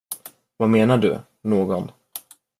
[0.57, 1.91] Vad menar du, någon?